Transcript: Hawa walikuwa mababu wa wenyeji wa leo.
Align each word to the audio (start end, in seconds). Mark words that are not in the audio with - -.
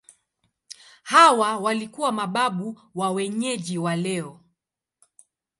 Hawa 1.03 1.57
walikuwa 1.57 2.11
mababu 2.11 2.79
wa 2.95 3.11
wenyeji 3.11 3.77
wa 3.77 3.95
leo. 3.95 4.39